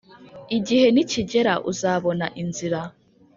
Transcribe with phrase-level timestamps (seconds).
[0.57, 2.79] igihe nikigera uzabona inzira